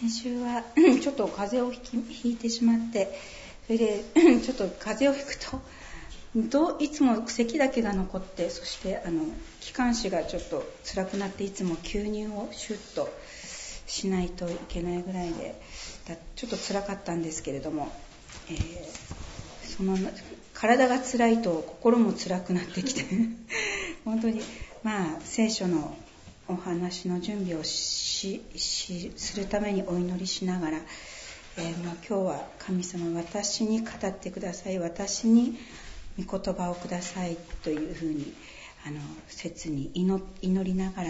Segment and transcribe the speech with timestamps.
[0.00, 0.62] 先週は
[1.00, 3.18] ちょっと風邪をひいてしまって
[3.66, 4.04] それで
[4.44, 5.60] ちょっと風邪をひくと
[6.36, 9.24] どいつも咳だけが残ってそしてあの
[9.60, 13.08] 気管支がちょっと辛くなっていつも吸入をシュッと
[13.86, 15.58] しないといけないぐらいで
[16.34, 17.90] ちょっと辛かったんですけれども、
[18.50, 19.96] えー、その
[20.52, 23.02] 体が辛いと心も辛くなってきて
[24.04, 24.42] 本当に
[24.82, 25.96] まあ聖書の
[26.48, 28.42] お話の準備をし
[29.16, 30.78] するためにお祈りしながら、
[31.58, 35.58] えー、もう今日は神様私に語ってください私に
[36.24, 38.32] 御言葉をくださいというふうに
[38.86, 41.08] あの切に祈りながら、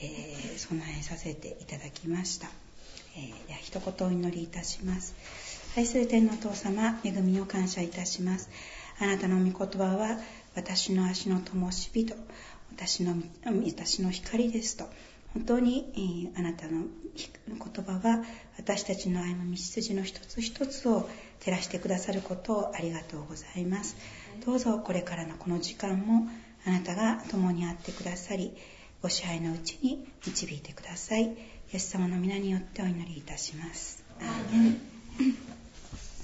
[0.00, 2.48] えー、備えさせていただきました、
[3.16, 5.14] えー、では一言お祈りいたします。
[5.76, 8.48] 愛する天のお父様恵みを感謝いたします。
[9.00, 10.18] あなたの御言葉は
[10.56, 12.14] 私の足の灯火と
[12.78, 14.84] 私の私の光ですと。
[15.34, 16.84] 本当に、えー、あなたの
[17.48, 18.24] 言葉は
[18.56, 21.08] 私たちの歩む道筋の一つ一つを
[21.40, 23.96] 照らしてくださることをありがとうございます。
[24.46, 26.28] どうぞこれからのこの時間も
[26.64, 28.56] あなたが共にあってくださり
[29.02, 31.24] ご支配のうちに導いてください。
[31.24, 31.36] イ
[31.72, 34.04] エス様の皆によってお祈りいたします。
[34.20, 34.80] アーメン。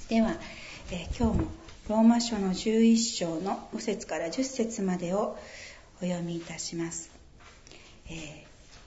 [0.07, 0.37] では、
[0.91, 1.47] えー、今日も
[1.89, 5.37] ローマ書の11章の5節から10節までを
[6.01, 7.09] お読みいたします、
[8.07, 8.15] えー、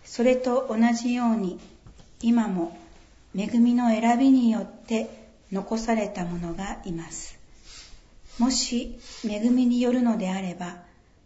[0.05, 1.59] それと同じように
[2.21, 2.79] 今も
[3.37, 7.39] 恵みの選びによって残された者がいます。
[8.39, 10.77] もし恵みによるのであれば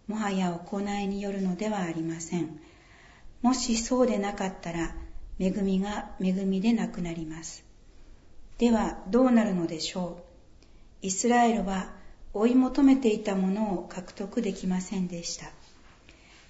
[0.06, 2.60] もはや行いによるのではありません。
[3.40, 4.94] もしそうでなかったら
[5.38, 7.64] 恵みが恵みでなくなります。
[8.58, 10.18] ではどうなるのでしょ
[11.02, 11.06] う。
[11.06, 11.90] イスラエルは
[12.34, 15.46] 追い求めていたものを獲得できませんでした。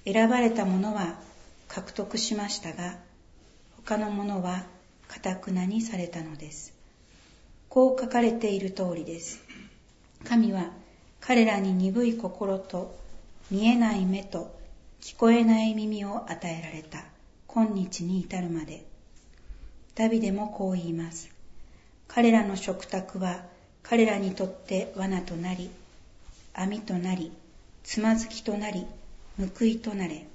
[0.04, 1.18] 選ばれたものは
[1.68, 2.96] 獲得しましたが
[3.76, 4.64] 他のものは
[5.08, 6.72] かたくなにされたのです。
[7.68, 9.40] こう書かれている通りです。
[10.24, 10.70] 神は
[11.20, 12.96] 彼らに鈍い心と
[13.50, 14.54] 見えない目と
[15.00, 17.04] 聞こえない耳を与えられた。
[17.46, 18.84] 今日に至るまで。
[19.94, 21.30] ダビデもこう言います。
[22.08, 23.42] 彼らの食卓は
[23.82, 25.70] 彼らにとって罠となり
[26.54, 27.32] 網となり
[27.84, 28.86] つまずきとなり
[29.38, 30.26] 報いとなれ。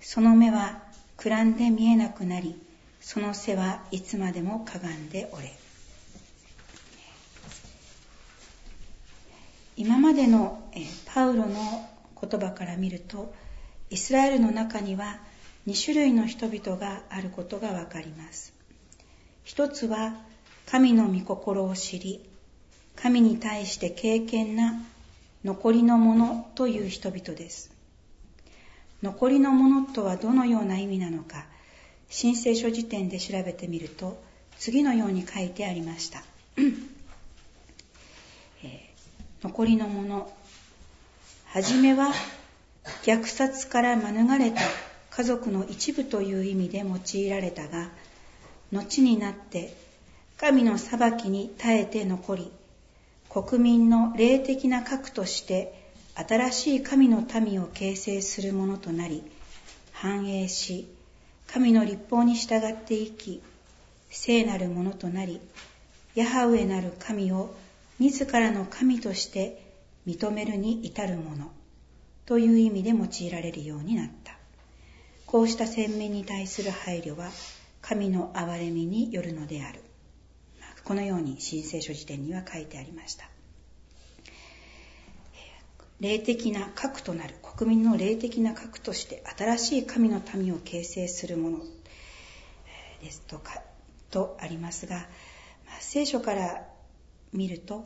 [0.00, 0.82] その目は
[1.16, 2.60] くらんで見えなくなり
[3.00, 5.52] その背はいつまでもかがんでおれ。
[9.76, 10.62] 今までの
[11.06, 11.88] パウロの
[12.20, 13.34] 言葉から見ると
[13.90, 15.18] イスラエルの中には
[15.66, 18.52] 2種類の人々があることがわかります。
[19.44, 20.14] 一つは
[20.66, 22.20] 神の御心を知り
[22.96, 24.74] 神に対して敬虔な
[25.44, 27.81] 残りのものという人々です。
[29.02, 31.44] 残りのものとはどのような意味なのか、
[32.08, 34.22] 新聖書辞典で調べてみると、
[34.58, 36.22] 次のように書いてありました。
[36.56, 38.82] えー、
[39.42, 40.32] 残りのもの。
[41.46, 42.12] はじめは
[43.02, 44.60] 虐殺から免れた
[45.10, 47.90] 家族の一部という意味で用いられたが、
[48.70, 49.74] 後になって
[50.38, 52.52] 神の裁きに耐えて残り、
[53.28, 55.81] 国民の霊的な核として
[56.14, 59.22] 新しい神の民を形成するものとなり
[59.92, 60.88] 繁栄し
[61.46, 63.42] 神の立法に従っていき
[64.10, 65.40] 聖なるものとなり
[66.14, 67.54] ヤハウエなる神を
[67.98, 69.72] 自らの神として
[70.06, 71.50] 認めるに至るもの
[72.26, 74.36] という意味で用いられるようになった。
[75.26, 77.30] こうした洗面に対する配慮は
[77.80, 79.80] 神の憐れみによるのである。
[80.84, 83.31] このように新聖書辞典には書いてありました。
[86.02, 91.58] 霊的な核となる国民の霊的な核として新しい神の民を形成するもの
[93.00, 93.62] ですとか
[94.10, 95.04] とありますが、ま、
[95.78, 96.66] 聖書から
[97.32, 97.84] 見ると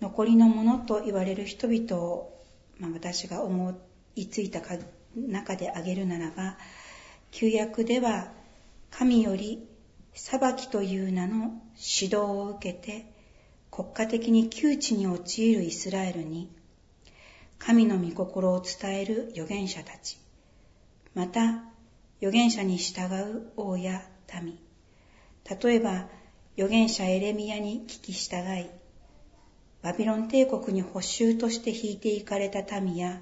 [0.00, 2.32] 残りのものと言われる人々を、
[2.78, 3.78] まあ、私が思
[4.16, 4.62] いついた
[5.14, 6.56] 中で挙げるならば
[7.30, 8.28] 旧約では
[8.90, 9.68] 神より
[10.14, 13.04] 裁きという名の指導を受けて
[13.70, 16.50] 国家的に窮地に陥るイスラエルに
[17.58, 20.18] 神の御心を伝える預言者たち
[21.14, 21.62] また
[22.20, 24.02] 預言者に従う王や
[24.42, 24.58] 民
[25.62, 26.06] 例えば
[26.56, 28.66] 預言者エレミアに聞き従い
[29.82, 33.20] バビロン帝国に補修として引いていかれた民や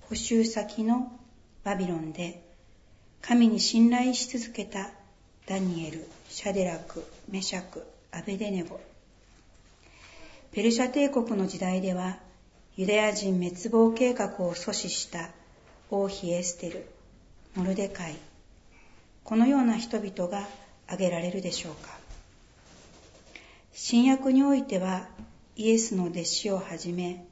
[0.00, 1.12] 補修先の
[1.62, 2.42] バビロンで
[3.26, 4.90] 神に信頼し続けた
[5.46, 8.80] ダニエル、シャデラク、メシャク、アベデネゴ。
[10.52, 12.18] ペルシャ帝国の時代では、
[12.76, 15.30] ユダヤ人滅亡計画を阻止した
[15.92, 16.86] 王妃エステル、
[17.54, 18.16] モルデカイ。
[19.22, 20.48] このような人々が
[20.88, 21.96] 挙げられるでしょうか。
[23.72, 25.06] 新約においては
[25.54, 27.24] イエスの弟子をはじめ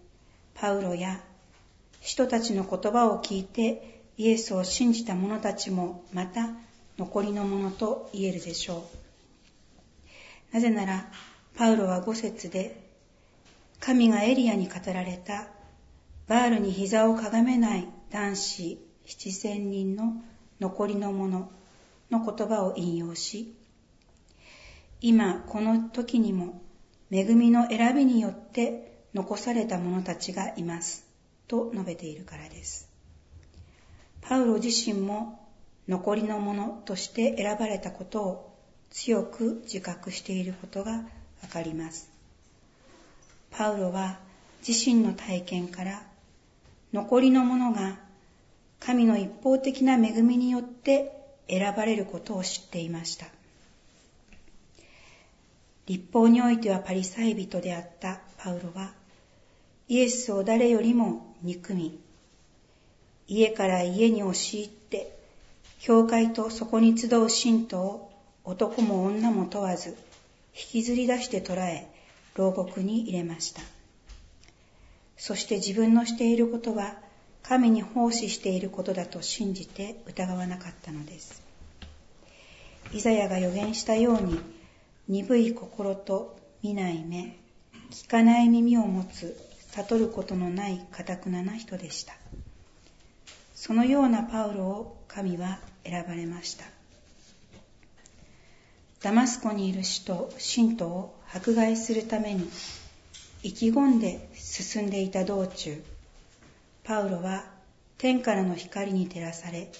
[0.54, 1.20] パウロや
[2.00, 6.50] 人たちの言葉を聞いてイエスを信じた者たちもまた
[6.98, 8.88] 残りのものと言えるでしょ
[10.52, 10.54] う。
[10.54, 11.10] なぜなら
[11.56, 12.81] パウロは五節で
[13.84, 15.48] 神がエリアに語られた
[16.28, 20.22] バールに膝をかがめない男子七千人の
[20.60, 21.52] 残りの者の
[22.12, 23.56] の言葉を引用し、
[25.00, 26.62] 今この時にも
[27.10, 31.04] 恵みの選びによって残された者たちがいます
[31.48, 32.88] と述べているからです。
[34.20, 35.40] パウロ自身も
[35.88, 38.58] 残りの者として選ばれたことを
[38.90, 42.11] 強く自覚していることがわかります。
[43.52, 44.18] パウロは
[44.66, 46.02] 自身の体験から
[46.92, 47.98] 残りの者が
[48.80, 51.12] 神の一方的な恵みによって
[51.48, 53.26] 選ばれることを知っていました。
[55.86, 58.92] 立法においてはパリサイ人であったパウロは、
[59.88, 62.00] イエスを誰よりも憎み、
[63.28, 65.18] 家から家に押し入って、
[65.80, 68.12] 教会とそこに集う信徒を
[68.44, 69.90] 男も女も問わず、
[70.54, 71.91] 引きずり出して捕らえ、
[72.34, 73.62] 牢獄に入れました。
[75.16, 76.96] そして自分のしていることは
[77.42, 81.42] 神に奉仕していることだと信じて疑わなかったのです。
[82.92, 84.38] イザヤが予言したように、
[85.08, 87.36] 鈍い心と見ない目、
[87.90, 89.36] 聞かない耳を持つ、
[89.72, 92.14] 悟ることのない堅くなな人でした。
[93.54, 96.64] そのようなパウロを神は選ばれました。
[99.02, 102.48] ダマスコにいる使徒、信徒を迫害するために
[103.42, 105.82] 意気込んで進んでいた道中、
[106.84, 107.44] パウロは
[107.96, 109.70] 天からの光に照らされ、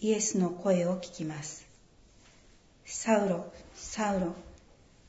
[0.00, 1.64] イエスの声を聞きます。
[2.84, 4.34] サウロ、サウロ、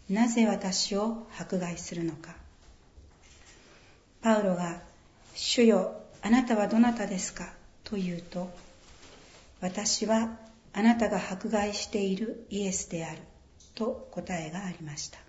[0.10, 2.36] なぜ私を迫害するのか。
[4.22, 4.82] パウロが、
[5.36, 7.54] 主よ、あなたはどなたですか？
[7.84, 8.50] と言うと、
[9.62, 10.38] 私は
[10.74, 13.20] あなたが迫害しているイエスである
[13.76, 15.27] と答えがありました。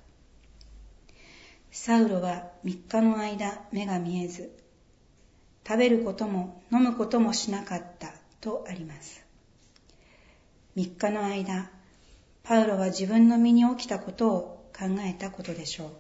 [1.70, 4.50] サウロは3日の間目が見えず、
[5.66, 9.22] 食べることも飲むこともしなかったとあります。
[10.76, 11.70] 3日の間、
[12.42, 15.90] パウロは自分の身に起きたことを考えたことでしょう。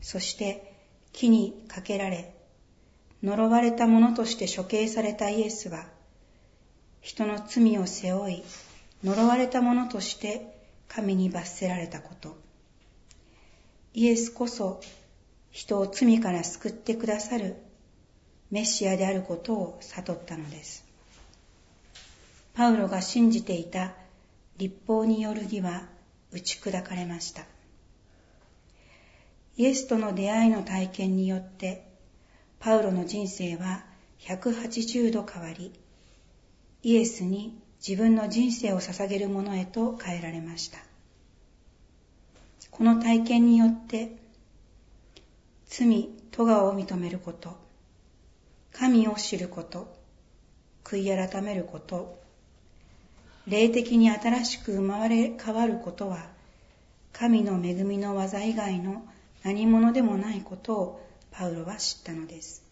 [0.00, 0.72] そして
[1.12, 2.32] 木にかけられ、
[3.22, 5.86] 呪われた者として処刑されたイエスは、
[7.00, 8.44] 人の罪を背負い、
[9.02, 10.46] 呪われた者として
[10.86, 12.45] 神に罰せられたこと。
[13.98, 14.82] イエスこそ
[15.50, 17.56] 人を罪から救ってくださる
[18.50, 20.84] メシアであることを悟ったのです。
[22.52, 23.94] パウロが信じていた
[24.58, 25.88] 立法による義は
[26.30, 27.44] 打ち砕かれました。
[29.56, 31.88] イエスとの出会いの体験によって、
[32.60, 33.82] パウロの人生は
[34.18, 35.72] 180度変わり、
[36.82, 40.80] イエスに自分の人生を捧げるものへと変えられました。
[42.70, 44.16] この体験によって
[45.66, 47.56] 罪、咎を認めること、
[48.72, 49.96] 神を知ること、
[50.84, 52.20] 悔い改めること、
[53.46, 56.28] 霊的に新しく生まれ変わることは、
[57.12, 59.04] 神の恵みの技以外の
[59.42, 62.62] 何者でもないことをパウロは知ったのです。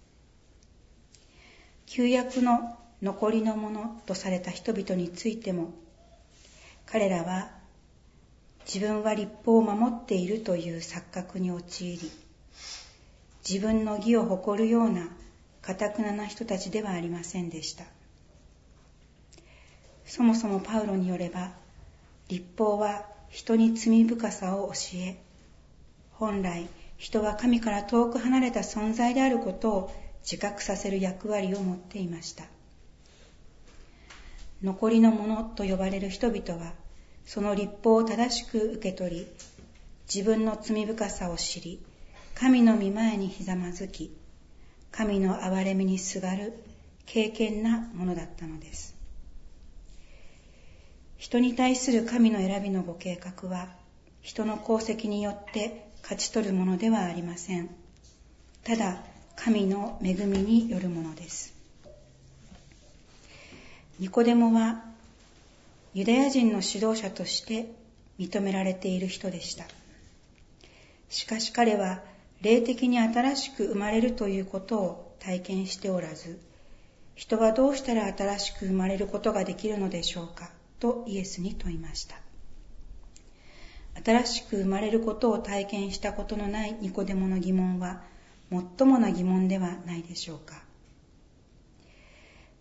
[1.86, 5.72] 旧約の残りのものとされた人々についても、
[6.86, 7.50] 彼らは
[8.66, 12.10] 自分は立法を守っているという錯覚に陥り、
[13.48, 15.08] 自分の義を誇るような
[15.62, 17.84] 堅くなな人たちではありませんでした。
[20.06, 21.52] そもそもパウロによれば、
[22.28, 25.16] 立法は人に罪深さを教え、
[26.12, 29.90] 本来人は神から遠く離れた存在であることを
[30.22, 32.44] 自覚させる役割を持っていました。
[34.62, 36.72] 残りの者と呼ばれる人々は、
[37.26, 39.26] その立法を正しく受け取り、
[40.12, 41.80] 自分の罪深さを知り、
[42.34, 44.14] 神の御前にひざまずき、
[44.90, 46.52] 神の憐れみにすがる
[47.06, 48.94] 敬虔なものだったのです。
[51.16, 53.68] 人に対する神の選びのご計画は、
[54.20, 57.70] 人の功績によって勝ち取るものではありません。
[58.62, 59.02] ただ、
[59.36, 61.54] 神の恵みによるものです。
[63.98, 64.84] ニコデモは
[65.94, 67.70] ユダヤ人の指導者として
[68.18, 69.64] 認められている人でした。
[71.08, 72.02] しかし彼は
[72.42, 76.40] 霊的に新しく生まれるということを体験しておらず、
[77.14, 82.16] 人はどうしたら新しく生まれることができるのでしょうかとイエスに問いました。
[84.04, 88.02] 新しく生まれることを体験したことのないニコデモの疑問は
[88.50, 90.60] 最もな疑問ではないでしょうか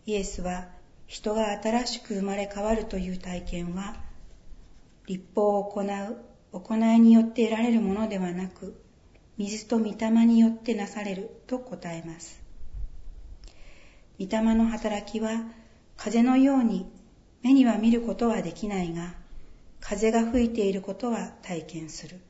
[0.05, 0.67] イエスは
[1.13, 3.95] 人が新しく生まれ変わるという体験は
[5.05, 6.17] 立法を行う
[6.51, 8.81] 行いによって得られるものではなく
[9.37, 12.41] 水と御霊によってなされると答えます。
[14.19, 15.43] 御霊の働きは
[15.97, 16.91] 風のように
[17.43, 19.13] 目には見ることはできないが
[19.81, 22.21] 風が吹いていることは体験する。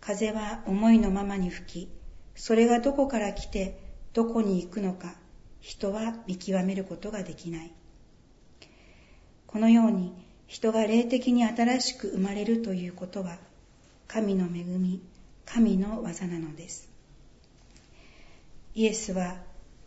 [0.00, 1.88] 風は思いのままに吹き
[2.36, 5.19] それがどこから来てどこに行くのか
[5.60, 7.72] 人は見極めることができない。
[9.46, 10.12] このように
[10.46, 13.38] 人が霊的に新しく生まれるということは
[14.08, 15.00] 神の恵み
[15.44, 16.88] 神の技なのです。
[18.74, 19.36] イエスは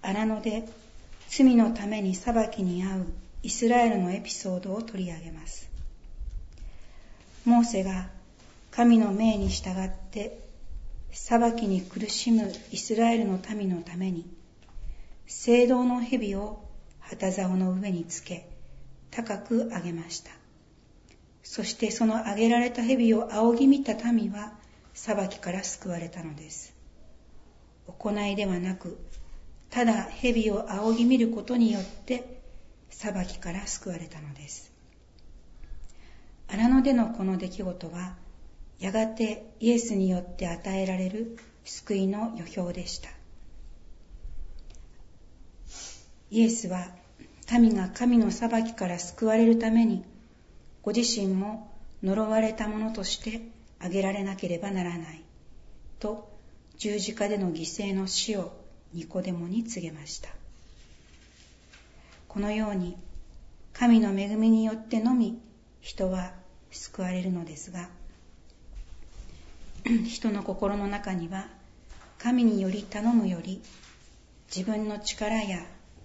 [0.01, 0.67] 荒野で
[1.29, 3.07] 罪のために裁きに遭う
[3.41, 5.69] イスラエルのエピソードを取り上げます。
[7.45, 8.09] モーセが
[8.71, 10.39] 神の命に従って
[11.11, 14.25] 裁きに苦しむイスラエルの民のために
[15.35, 16.63] 聖堂の蛇を
[16.99, 18.47] 旗竿の上につけ
[19.11, 20.31] 高く上げました。
[21.41, 24.53] そしてその上げられた蛇を仰ぎ見た民は
[24.93, 26.73] 裁きから救われたのです。
[27.87, 28.97] 行いではなく
[29.69, 32.39] ただ蛇を仰ぎ見ることによって
[32.89, 34.71] 裁きから救われたのです。
[36.47, 38.15] 荒野でのこの出来事は
[38.79, 43.09] やがてイエスによって与えられる救いの予表でした。
[46.33, 46.87] イエスは
[47.51, 50.03] 民が神の裁きから救われるために
[50.81, 51.71] ご自身も
[52.01, 53.43] 呪われたものとして
[53.77, 55.23] 挙げられなければならない
[55.99, 56.27] と
[56.79, 58.51] 十字架での犠牲の死を
[58.95, 60.29] ニコデモに告げました。
[62.27, 62.97] このように
[63.71, 65.39] 神の恵みによってのみ
[65.81, 66.31] 人は
[66.71, 67.89] 救われるのですが
[70.09, 71.45] 人の心の中には
[72.17, 73.61] 神により頼むより
[74.47, 75.63] 自分の力や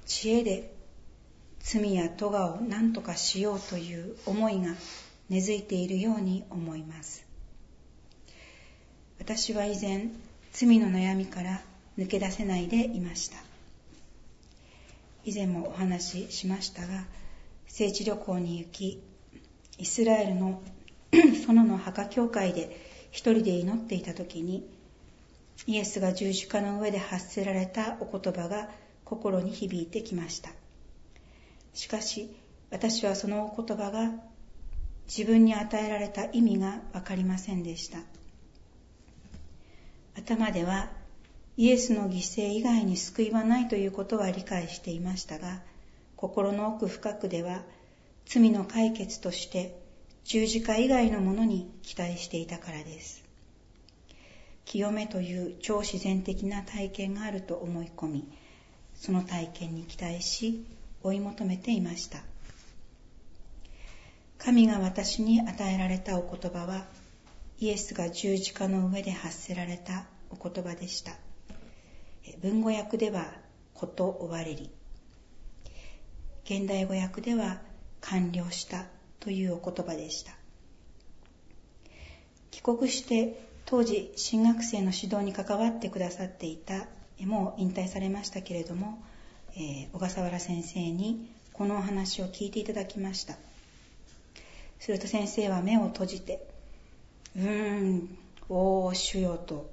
[0.08, 0.74] 知恵で
[1.60, 4.74] 罪や咎を何とかしようという思いが
[5.28, 7.24] 根付いているように思います。
[9.18, 10.08] 私は以前
[10.52, 11.60] 罪の悩みから
[11.98, 13.36] 抜け出せないでいました。
[15.24, 17.04] 以前もお話ししましたが
[17.66, 19.02] 聖地旅行に行き
[19.76, 20.62] イスラエルの
[21.12, 24.66] 園の墓教会で一人で祈っていた時に
[25.66, 28.70] イエスが十字架の上で発せられたお言葉が
[29.08, 30.50] 心に響いてきました。
[31.72, 32.30] しかし
[32.70, 34.12] 私はそのお言葉が
[35.06, 38.00] 自分に与えられた意味が分かりませんでした。
[40.14, 40.90] 頭では
[41.56, 45.62] イエスの犠牲以外に救いはないということは理解していましたが
[46.16, 47.62] 心の奥深くでは
[48.26, 49.80] 罪の解決として
[50.24, 53.24] 十字架以外のものに期待していたからです。
[54.66, 58.28] 清めという超自然的な体験があると思い込み
[59.00, 60.64] その体験に期待し
[61.02, 62.18] 追い求めていました。
[64.38, 66.84] 神が私に与えられたお言葉は
[67.58, 71.12] イエスが十字架の上で発せられたお言葉でした。
[72.42, 73.32] 文語訳では
[73.74, 74.70] 「こと終われり」
[76.44, 77.60] 現代語訳では
[78.00, 78.86] 完了した
[79.20, 80.32] というお言葉でした。
[82.50, 86.86] 帰国して当時新学生の指導に関わってくださっていた
[87.26, 89.02] もう引退されましたけれども、
[89.54, 93.36] えー、小笠原先生にこのお話を聞いていただきました
[94.78, 96.46] すると先生は目を閉じて
[97.36, 99.68] 「うーんおお主よ」と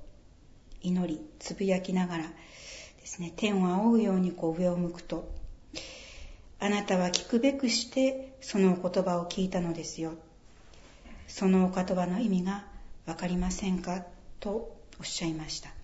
[0.82, 2.32] 祈りつぶやきながらで
[3.06, 5.32] すね天を仰ぐようにこう上を向くと
[6.60, 10.14] あなたは聞くべくしてそのお言葉を聞いたのですよ。
[11.28, 12.66] そのお言葉の意味が
[13.06, 14.06] わかりませんか？
[14.40, 15.75] とおっしゃいました。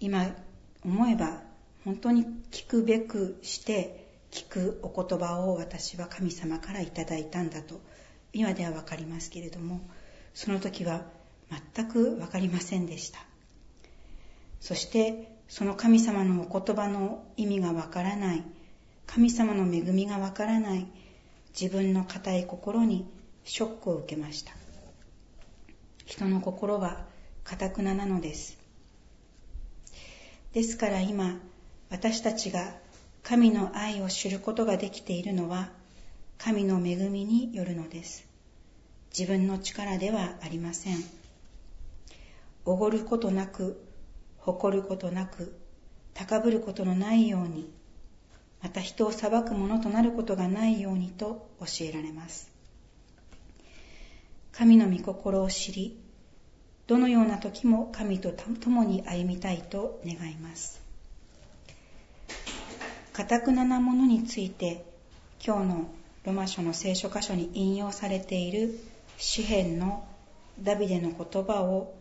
[0.00, 0.34] 今
[0.84, 1.42] 思えば
[1.84, 7.80] 本当に聞くべくして聞くお言葉を私は神様からいただいたんだと。
[8.32, 9.80] 今ではわかりますけれども
[10.34, 11.06] その時は
[11.74, 13.20] 全くわかりませんでした。
[14.60, 18.42] そしてその神様のお言葉の意味がわからない。
[19.06, 20.86] 神様の恵みがわからない。
[21.58, 23.06] 自分の固い心に
[23.44, 24.52] ショックを受けました。
[26.04, 27.06] 人の心は
[27.44, 28.65] 堅くななのです。
[30.56, 31.36] ですから今
[31.90, 32.72] 私たちが
[33.22, 35.68] 神の愛を知ることができているのは
[36.38, 38.26] 神の恵みによるのです。
[39.10, 40.96] 自分の力ではありません。
[42.64, 43.84] おごることなく
[44.38, 45.54] 誇ることなく
[46.14, 47.70] 高ぶることのないように
[48.62, 52.50] また人を裁くものとなることがないようにと教えられます。
[54.52, 56.05] 神の御心を知り
[56.86, 60.80] どのような時も神と共に歩みたいと願います。
[63.12, 64.84] かたくななものについて
[65.44, 65.90] 今日の
[66.24, 68.78] ロマ書の聖書箇所に引用されている
[69.16, 70.06] 詩篇の
[70.60, 71.94] ダビデの言葉を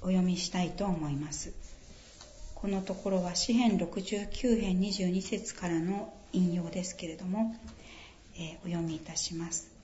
[0.00, 1.52] お読みしたいと思います。
[2.54, 7.54] このところは詩篇69編22節からの引用ですけれども、
[8.36, 9.75] えー、お読みいたします。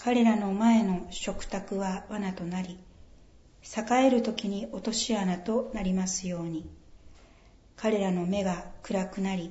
[0.00, 2.78] 彼らの前の食卓は罠となり
[3.64, 6.70] 栄える時に落とし穴となりますように。
[7.76, 9.50] 彼らの目が暗くなり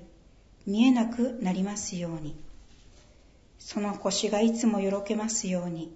[0.66, 2.34] 見えなくなりますように。
[3.60, 5.94] その腰がいつもよろけますように。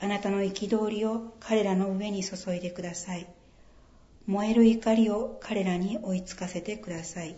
[0.00, 3.26] あなたの憤りを彼らの上に注いでください。
[4.26, 7.36] 燃える怒りを彼らに追いつかせてください。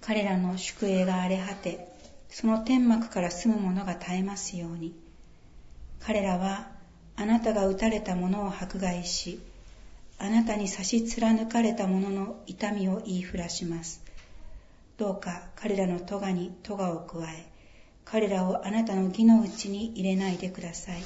[0.00, 1.91] 彼らの宿営が荒れ果て
[2.32, 4.94] その天幕から住む者が絶えますように。
[6.00, 6.72] 彼らは
[7.14, 9.38] あなたが打たれた者を迫害し
[10.18, 14.02] あなたに差し貫かれた者の痛みを言いふらします。
[14.96, 17.46] どうか彼らの咎に咎を加え
[18.06, 21.02] 彼らをあなたの義のうちに入れないでください。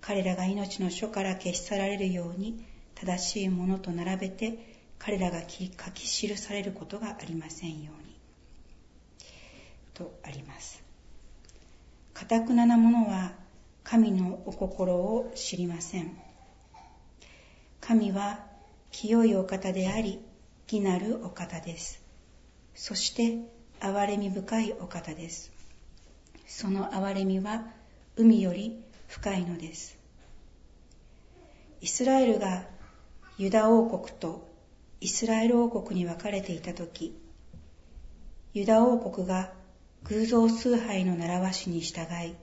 [0.00, 2.64] 彼らが命の書から消し去られるように
[2.96, 4.58] 正しいものと並べて
[4.98, 5.70] 彼らが書き
[6.08, 8.01] 記されることがありませんように。
[9.94, 10.82] とあります。
[12.14, 13.32] かたくなな者は
[13.84, 16.16] 神のお心を知りません。
[17.80, 18.40] 神は
[18.90, 20.20] 清いお方であり
[20.70, 22.02] 義なるお方です。
[22.74, 23.38] そして
[23.80, 25.52] 憐れみ深いお方です。
[26.46, 27.66] その憐れみは
[28.16, 29.98] 海より深いのです。
[31.80, 32.64] イスラエルが
[33.38, 34.48] ユダ王国と
[35.00, 37.18] イスラエル王国に分かれていた時
[38.54, 39.52] ユダ王国が
[40.04, 42.34] 偶像崇拝の習わしに従い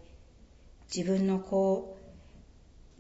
[0.96, 1.98] 自分の子を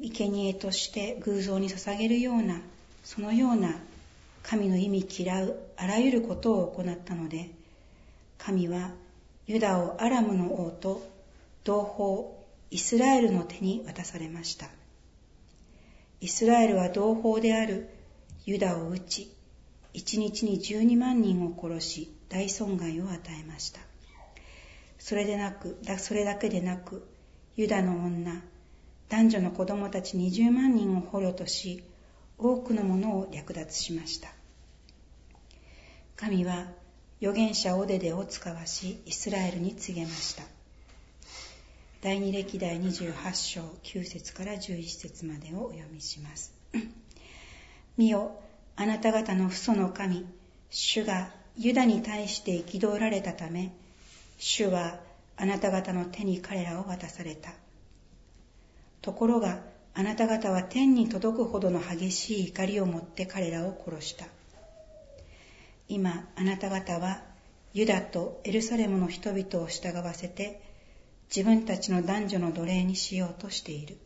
[0.01, 2.61] 生贄として偶像に捧げるような
[3.03, 3.75] そのような
[4.43, 7.49] 神の意味嫌うあらゆることを行ったので
[8.37, 8.91] 神は
[9.47, 11.07] ユダをアラムの王と
[11.63, 12.39] 同胞
[12.71, 14.69] イスラエルの手に渡されました。
[16.21, 17.89] イスラエルは同胞である
[18.45, 19.35] ユダを撃ち
[19.93, 23.88] 一日に12万人を殺し大損害を与えました。
[24.99, 27.07] それでなくそれだけでなく
[27.55, 28.41] ユダの女
[29.09, 31.83] 男女の子供たち20万人を捕虜とし
[32.37, 34.29] 多くのものを略奪しました。
[36.15, 36.67] 神は
[37.21, 40.43] 預言者オデデを使わしイスラエルに告げました。
[42.01, 46.53] 第二歴代28章9節から11節までをお読みします。
[47.97, 48.39] 見よ
[48.75, 50.25] あなた方の父祖の神
[50.69, 53.73] 主がユダに対して憤られたため
[54.39, 54.99] 主は
[55.37, 57.51] あなた方の手に彼らを渡された
[59.01, 59.59] ところが
[59.93, 64.25] あなた方は天に届くほどの激しい怒りを持って彼らを殺した
[65.87, 67.21] 今あなた方は
[67.73, 70.61] ユダとエルサレムの人々を従わせて
[71.35, 73.97] 自分たちの男女の奴隷にしようとしている。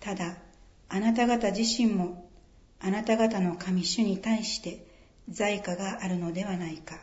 [0.00, 0.36] ただ、
[0.88, 2.28] あなた方自身も
[2.80, 4.84] あなた方の神主に対して
[5.28, 6.96] 在価があるのではないか。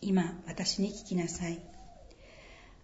[0.00, 1.58] 今、私に聞きなさい。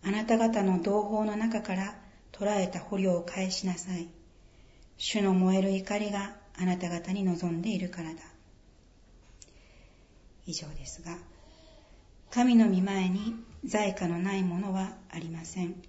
[0.03, 1.95] あなた方の同胞の中から
[2.33, 4.09] 捕らえた捕虜を返しなさい。
[4.97, 8.21] 主の燃える怒りがあなた方に望んでいるからだ。
[10.47, 11.17] 以上ですが、
[12.31, 15.83] 神の御前に在価のないものはありません。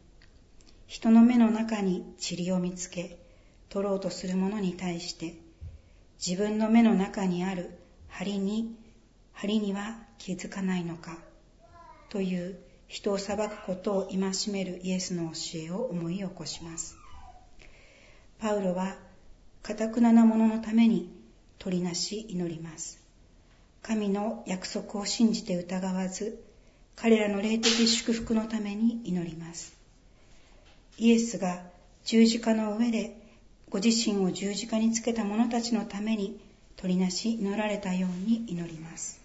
[0.87, 3.17] 人の目の中に塵を見つけ、
[3.69, 5.35] 取ろうとする者に対して、
[6.25, 7.71] 自分の目の中にある
[8.07, 8.77] 針に、
[9.33, 11.17] 針には気づかないのか、
[12.09, 14.19] という人を裁くことを戒
[14.51, 16.97] めるイエスの教えを思い起こします。
[18.39, 18.95] パウロは、
[19.63, 21.11] かたくなな者のために
[21.57, 22.99] 取りなし祈ります。
[23.81, 26.43] 神の約束を信じて疑わず、
[26.95, 29.75] 彼らの霊的祝福のために祈ります。
[30.97, 31.61] イエスが
[32.05, 33.17] 十字架の上で
[33.69, 36.39] ご自身を十字架につけた者たちのために
[36.77, 39.24] 取りなし祈られたように祈ります。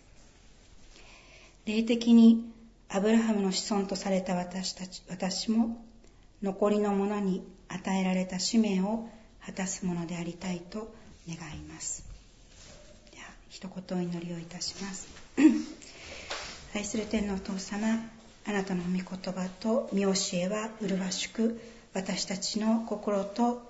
[1.66, 2.50] 霊的に
[2.88, 5.84] アブラハムの子孫とされた私たち、私も
[6.42, 9.08] 残りの者に与えられた使命を
[9.44, 10.92] 果たすものでありたいと
[11.28, 12.10] 願います。
[13.50, 15.08] 一言お祈りをいたします
[16.74, 18.08] 愛する天のお父様
[18.46, 21.60] あなたの御言葉と御教えは麗しく
[21.92, 23.68] 私たちの心と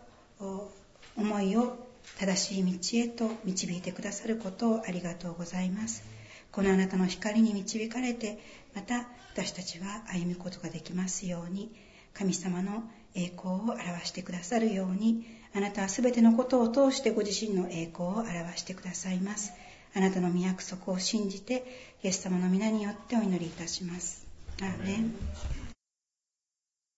[1.16, 6.04] 思いを正しい道へと導いてくださることをありがとうございます
[6.52, 8.38] このあなたの光に導かれて
[8.74, 11.70] また私たちは歩むことができますように
[12.12, 12.84] 神様の
[13.14, 19.52] 栄光を表してくださるようにあなたは全てのことを通してご自身の栄光を表してくださいます。
[19.94, 24.26] あなたの御約束を信じてイエス様の皆によってお祈りいたします。
[24.60, 25.69] アーメン。